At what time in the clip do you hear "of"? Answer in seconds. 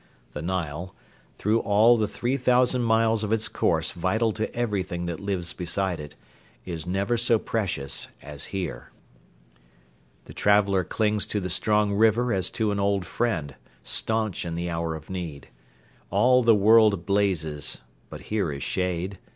3.23-3.31, 14.95-15.11